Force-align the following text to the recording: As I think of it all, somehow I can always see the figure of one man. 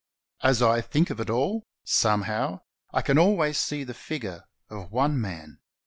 As 0.41 0.63
I 0.63 0.81
think 0.81 1.11
of 1.11 1.19
it 1.19 1.29
all, 1.29 1.63
somehow 1.83 2.61
I 2.91 3.03
can 3.03 3.19
always 3.19 3.59
see 3.59 3.83
the 3.83 3.93
figure 3.93 4.45
of 4.67 4.91
one 4.91 5.21
man. 5.21 5.59